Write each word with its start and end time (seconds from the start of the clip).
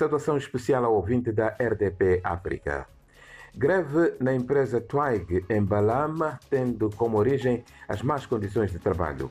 Saudação 0.00 0.38
especial 0.38 0.82
ao 0.86 0.94
ouvinte 0.94 1.30
da 1.30 1.48
RDP 1.48 2.22
África. 2.24 2.86
Greve 3.54 4.14
na 4.18 4.34
empresa 4.34 4.80
Twig 4.80 5.44
em 5.50 5.62
Balama, 5.62 6.40
tendo 6.48 6.88
como 6.96 7.18
origem 7.18 7.62
as 7.86 8.00
más 8.00 8.24
condições 8.24 8.72
de 8.72 8.78
trabalho. 8.78 9.30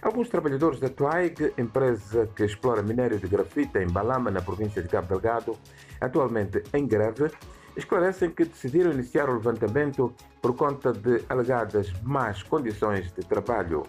Alguns 0.00 0.30
trabalhadores 0.30 0.80
da 0.80 0.88
Twig, 0.88 1.52
empresa 1.58 2.26
que 2.34 2.44
explora 2.44 2.82
minério 2.82 3.18
de 3.18 3.28
grafite 3.28 3.76
em 3.76 3.88
Balama, 3.88 4.30
na 4.30 4.40
província 4.40 4.80
de 4.80 4.88
Cabo 4.88 5.06
Delgado, 5.08 5.54
atualmente 6.00 6.62
em 6.72 6.86
greve, 6.86 7.30
esclarecem 7.76 8.30
que 8.30 8.46
decidiram 8.46 8.92
iniciar 8.92 9.28
o 9.28 9.34
levantamento 9.34 10.14
por 10.40 10.56
conta 10.56 10.94
de 10.94 11.22
alegadas 11.28 11.92
más 12.02 12.42
condições 12.42 13.12
de 13.12 13.20
trabalho. 13.20 13.82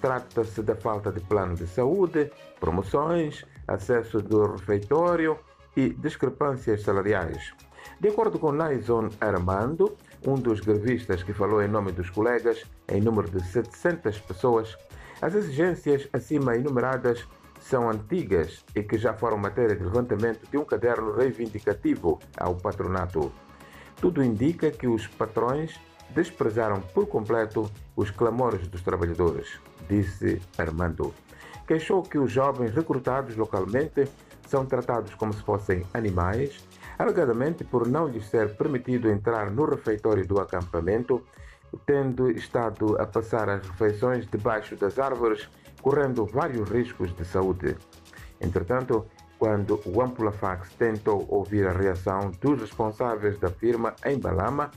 Trata-se 0.00 0.62
da 0.62 0.76
falta 0.76 1.10
de 1.10 1.18
plano 1.18 1.56
de 1.56 1.66
saúde, 1.66 2.30
promoções, 2.60 3.44
acesso 3.66 4.22
do 4.22 4.52
refeitório 4.52 5.36
e 5.76 5.90
discrepâncias 5.90 6.82
salariais. 6.82 7.52
De 8.00 8.08
acordo 8.08 8.38
com 8.38 8.52
Naison 8.52 9.08
Armando, 9.20 9.96
um 10.26 10.34
dos 10.34 10.60
grevistas 10.60 11.22
que 11.22 11.32
falou 11.32 11.62
em 11.62 11.68
nome 11.68 11.92
dos 11.92 12.10
colegas, 12.10 12.64
em 12.88 13.00
número 13.00 13.30
de 13.30 13.44
700 13.46 14.18
pessoas, 14.20 14.76
as 15.20 15.34
exigências 15.34 16.08
acima 16.12 16.56
enumeradas 16.56 17.26
são 17.60 17.88
antigas 17.88 18.64
e 18.74 18.82
que 18.82 18.98
já 18.98 19.14
foram 19.14 19.38
matéria 19.38 19.74
de 19.74 19.82
levantamento 19.82 20.48
de 20.50 20.58
um 20.58 20.64
caderno 20.64 21.12
reivindicativo 21.12 22.18
ao 22.36 22.54
patronato. 22.56 23.32
Tudo 23.96 24.22
indica 24.22 24.70
que 24.70 24.86
os 24.86 25.06
patrões 25.06 25.80
desprezaram 26.10 26.80
por 26.80 27.06
completo 27.06 27.70
os 27.96 28.10
clamores 28.10 28.66
dos 28.68 28.82
trabalhadores, 28.82 29.58
disse 29.88 30.42
Armando. 30.58 31.14
Queixou 31.66 32.02
que 32.02 32.18
os 32.18 32.30
jovens 32.30 32.74
recrutados 32.74 33.34
localmente 33.36 34.06
são 34.54 34.64
tratados 34.64 35.12
como 35.16 35.32
se 35.32 35.42
fossem 35.42 35.84
animais, 35.92 36.64
alegadamente 36.96 37.64
por 37.64 37.88
não 37.88 38.06
lhes 38.06 38.26
ser 38.26 38.56
permitido 38.56 39.10
entrar 39.10 39.50
no 39.50 39.64
refeitório 39.64 40.24
do 40.24 40.38
acampamento, 40.38 41.20
tendo 41.84 42.30
estado 42.30 42.96
a 43.02 43.04
passar 43.04 43.48
as 43.48 43.66
refeições 43.66 44.28
debaixo 44.28 44.76
das 44.76 44.96
árvores, 44.96 45.48
correndo 45.82 46.24
vários 46.24 46.70
riscos 46.70 47.12
de 47.16 47.24
saúde. 47.24 47.76
Entretanto, 48.40 49.04
quando 49.40 49.80
o 49.84 50.00
Ampulafax 50.00 50.72
tentou 50.78 51.26
ouvir 51.28 51.66
a 51.66 51.72
reação 51.72 52.30
dos 52.40 52.60
responsáveis 52.60 53.36
da 53.40 53.48
firma 53.48 53.96
em 54.04 54.20
Balama, 54.20 54.70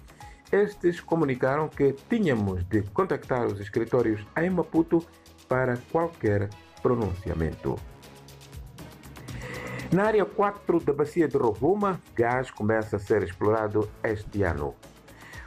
estes 0.52 1.00
comunicaram 1.00 1.70
que 1.70 1.94
tínhamos 2.10 2.68
de 2.68 2.82
contactar 2.82 3.46
os 3.46 3.60
escritórios 3.60 4.26
em 4.38 4.50
Maputo 4.50 5.06
para 5.48 5.78
qualquer 5.92 6.50
pronunciamento. 6.82 7.76
Na 9.92 10.04
área 10.04 10.26
4 10.26 10.82
da 10.82 10.92
bacia 10.92 11.30
de 11.30 11.38
Rovuma, 11.38 12.02
gás 12.14 12.52
começa 12.52 12.98
a 12.98 13.00
ser 13.00 13.24
explorado 13.24 13.90
este 14.04 14.44
ano. 14.44 14.76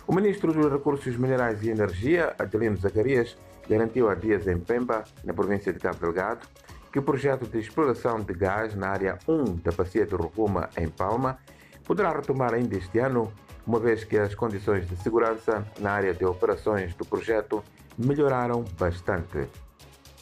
O 0.06 0.14
ministro 0.14 0.50
dos 0.50 0.72
Recursos 0.72 1.14
Minerais 1.16 1.62
e 1.62 1.68
Energia, 1.68 2.34
Adelino 2.38 2.78
Zacarias, 2.78 3.36
garantiu 3.68 4.08
há 4.08 4.14
dias 4.14 4.46
em 4.46 4.58
Pemba, 4.58 5.04
na 5.24 5.34
província 5.34 5.74
de 5.74 5.78
Cabo 5.78 5.98
Delgado, 5.98 6.48
que 6.90 6.98
o 6.98 7.02
projeto 7.02 7.46
de 7.46 7.58
exploração 7.58 8.18
de 8.20 8.32
gás 8.32 8.74
na 8.74 8.88
área 8.88 9.18
1 9.28 9.56
da 9.56 9.72
bacia 9.72 10.06
de 10.06 10.14
Rovuma, 10.14 10.70
em 10.74 10.88
Palma, 10.88 11.38
poderá 11.84 12.10
retomar 12.10 12.54
ainda 12.54 12.78
este 12.78 12.98
ano, 12.98 13.30
uma 13.66 13.78
vez 13.78 14.04
que 14.04 14.16
as 14.16 14.34
condições 14.34 14.88
de 14.88 14.96
segurança 14.96 15.66
na 15.78 15.92
área 15.92 16.14
de 16.14 16.24
operações 16.24 16.94
do 16.94 17.04
projeto 17.04 17.62
melhoraram 17.98 18.64
bastante. 18.78 19.46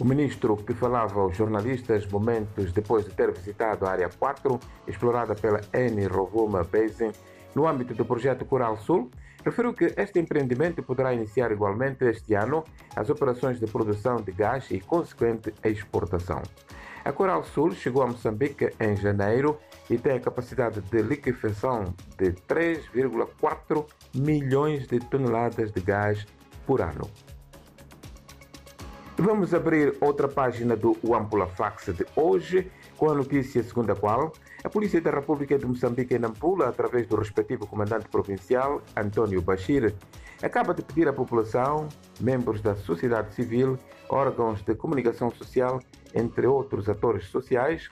O 0.00 0.04
ministro, 0.04 0.56
que 0.56 0.74
falava 0.74 1.20
aos 1.20 1.36
jornalistas 1.36 2.06
momentos 2.06 2.72
depois 2.72 3.04
de 3.04 3.10
ter 3.10 3.32
visitado 3.32 3.84
a 3.84 3.90
Área 3.90 4.08
4, 4.08 4.60
explorada 4.86 5.34
pela 5.34 5.60
Eni 5.74 6.06
Rovuma 6.06 6.62
Basin, 6.62 7.10
no 7.52 7.66
âmbito 7.66 7.94
do 7.94 8.04
projeto 8.04 8.44
Coral 8.44 8.76
Sul, 8.76 9.10
referiu 9.44 9.74
que 9.74 9.92
este 9.96 10.20
empreendimento 10.20 10.84
poderá 10.84 11.12
iniciar 11.12 11.50
igualmente 11.50 12.04
este 12.04 12.34
ano 12.34 12.62
as 12.94 13.10
operações 13.10 13.58
de 13.58 13.66
produção 13.66 14.16
de 14.16 14.30
gás 14.30 14.70
e 14.70 14.78
consequente 14.78 15.52
exportação. 15.64 16.42
A 17.04 17.12
Coral 17.12 17.42
Sul 17.42 17.72
chegou 17.72 18.02
a 18.02 18.06
Moçambique 18.06 18.70
em 18.78 18.94
janeiro 18.94 19.58
e 19.90 19.98
tem 19.98 20.12
a 20.12 20.20
capacidade 20.20 20.80
de 20.80 21.02
liquefação 21.02 21.92
de 22.16 22.32
3,4 22.46 23.84
milhões 24.14 24.86
de 24.86 25.00
toneladas 25.00 25.72
de 25.72 25.80
gás 25.80 26.24
por 26.64 26.80
ano. 26.80 27.10
Vamos 29.20 29.52
abrir 29.52 29.96
outra 30.00 30.28
página 30.28 30.76
do 30.76 30.96
Ampula 31.12 31.48
Fax 31.48 31.86
de 31.86 32.06
hoje 32.14 32.70
com 32.96 33.10
a 33.10 33.14
notícia 33.14 33.64
segundo 33.64 33.90
a 33.90 33.96
qual 33.96 34.32
a 34.62 34.68
Polícia 34.68 35.00
da 35.00 35.10
República 35.10 35.58
de 35.58 35.66
Moçambique 35.66 36.14
em 36.14 36.20
Nampula, 36.20 36.68
através 36.68 37.08
do 37.08 37.16
respectivo 37.16 37.66
comandante 37.66 38.08
provincial, 38.08 38.80
António 38.96 39.42
Bashir, 39.42 39.92
acaba 40.40 40.72
de 40.72 40.82
pedir 40.82 41.08
à 41.08 41.12
população, 41.12 41.88
membros 42.20 42.60
da 42.60 42.76
sociedade 42.76 43.34
civil, 43.34 43.76
órgãos 44.08 44.62
de 44.62 44.76
comunicação 44.76 45.32
social, 45.32 45.80
entre 46.14 46.46
outros 46.46 46.88
atores 46.88 47.26
sociais, 47.26 47.90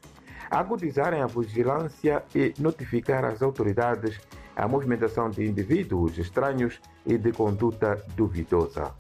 agudizarem 0.49 1.23
a 1.23 1.27
vigilância 1.27 2.23
e 2.37 2.55
notificar 2.61 3.25
às 3.25 3.43
autoridades 3.43 4.21
a 4.55 4.69
movimentação 4.69 5.29
de 5.29 5.45
indivíduos 5.45 6.19
estranhos 6.19 6.81
e 7.05 7.19
de 7.19 7.33
conduta 7.33 8.01
duvidosa. 8.15 8.95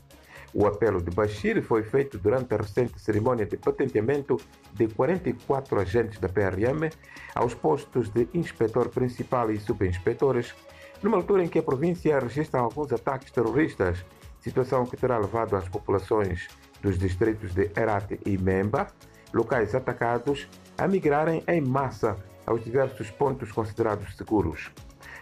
O 0.59 0.67
apelo 0.67 1.03
de 1.03 1.11
Bashir 1.11 1.63
foi 1.63 1.83
feito 1.83 2.17
durante 2.17 2.55
a 2.55 2.57
recente 2.57 2.99
cerimônia 2.99 3.45
de 3.45 3.59
patenteamento 3.59 4.41
de 4.73 4.89
44 4.89 5.79
agentes 5.79 6.19
da 6.19 6.31
PRM 6.31 6.91
aos 7.35 7.53
postos 7.53 8.09
de 8.09 8.27
inspetor 8.33 8.89
principal 8.89 9.51
e 9.51 9.61
subinspetores, 9.61 10.55
numa 11.03 11.19
altura 11.19 11.45
em 11.45 11.49
que 11.49 11.59
a 11.59 11.63
província 11.63 12.19
registra 12.19 12.59
alguns 12.59 12.91
ataques 12.91 13.31
terroristas, 13.31 14.03
situação 14.41 14.87
que 14.87 14.97
terá 14.97 15.19
levado 15.19 15.57
as 15.57 15.69
populações 15.69 16.49
dos 16.81 16.99
distritos 16.99 17.53
de 17.53 17.71
Herat 17.77 18.19
e 18.25 18.39
Memba, 18.39 18.87
locais 19.35 19.75
atacados, 19.75 20.49
a 20.79 20.89
migrarem 20.89 21.45
em 21.49 21.61
massa 21.61 22.17
aos 22.47 22.65
diversos 22.65 23.11
pontos 23.11 23.53
considerados 23.53 24.17
seguros. 24.17 24.73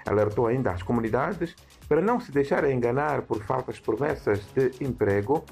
Alertou 0.06 0.47
ainda 0.47 0.71
as 0.71 0.83
comunidades 0.84 1.56
para 1.89 2.00
não 2.00 2.21
se 2.21 2.33
deixarem 2.33 2.77
enganar 2.77 3.22
por 3.22 3.43
falsas 3.43 3.78
promessas 3.78 4.41
de 4.55 4.84
emprego, 4.84 5.45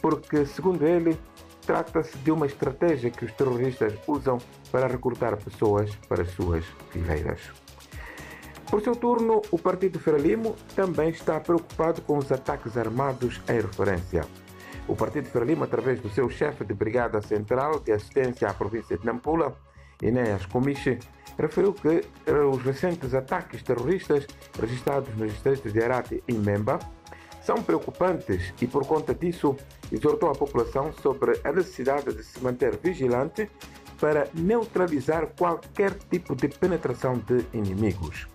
porque, 0.00 0.44
segundo 0.46 0.86
ele, 0.86 1.18
trata-se 1.66 2.16
de 2.18 2.30
uma 2.30 2.46
estratégia 2.46 3.10
que 3.10 3.24
os 3.24 3.32
terroristas 3.32 3.94
usam 4.06 4.38
para 4.70 4.86
recrutar 4.86 5.36
pessoas 5.36 5.94
para 6.08 6.22
as 6.22 6.30
suas 6.30 6.64
fileiras. 6.90 7.40
Por 8.70 8.82
seu 8.82 8.96
turno, 8.96 9.40
o 9.50 9.58
Partido 9.58 9.98
Frelimo 10.00 10.56
também 10.74 11.10
está 11.10 11.38
preocupado 11.38 12.02
com 12.02 12.18
os 12.18 12.32
ataques 12.32 12.76
armados 12.76 13.40
em 13.48 13.60
referência. 13.60 14.22
O 14.88 14.96
Partido 14.96 15.28
Frelimo, 15.28 15.64
através 15.64 16.00
do 16.00 16.10
seu 16.10 16.28
chefe 16.28 16.64
de 16.64 16.74
Brigada 16.74 17.22
Central 17.22 17.80
de 17.80 17.92
Assistência 17.92 18.48
à 18.48 18.54
província 18.54 18.98
de 18.98 19.06
Nampula, 19.06 19.56
Enéas 20.02 20.44
Comiche, 20.46 20.98
referiu 21.38 21.72
que 21.72 22.02
os 22.52 22.62
recentes 22.62 23.14
ataques 23.14 23.62
terroristas 23.62 24.26
registrados 24.60 25.14
nos 25.16 25.32
distritos 25.32 25.72
de 25.72 25.82
Arate 25.82 26.22
e 26.28 26.32
Memba 26.32 26.78
são 27.42 27.62
preocupantes 27.62 28.54
e, 28.60 28.66
por 28.66 28.86
conta 28.86 29.14
disso, 29.14 29.54
exortou 29.92 30.30
a 30.30 30.34
população 30.34 30.92
sobre 30.92 31.38
a 31.44 31.52
necessidade 31.52 32.14
de 32.14 32.24
se 32.24 32.42
manter 32.42 32.78
vigilante 32.78 33.50
para 34.00 34.28
neutralizar 34.34 35.28
qualquer 35.38 35.92
tipo 36.10 36.34
de 36.34 36.48
penetração 36.48 37.18
de 37.18 37.44
inimigos. 37.52 38.26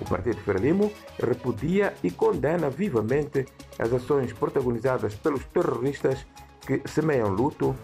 O 0.00 0.04
Partido 0.04 0.40
Frelimo 0.42 0.92
repudia 1.18 1.94
e 2.02 2.10
condena 2.10 2.70
vivamente 2.70 3.46
as 3.78 3.92
ações 3.92 4.32
protagonizadas 4.32 5.14
pelos 5.14 5.44
terroristas 5.46 6.26
que 6.66 6.82
semeiam 6.86 7.28
luto, 7.28 7.74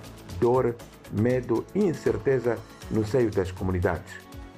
dor, 0.41 0.77
medo 1.13 1.65
e 1.75 1.85
incerteza 1.85 2.59
no 2.91 3.05
seio 3.05 3.31
das 3.31 3.51
comunidades, 3.51 4.13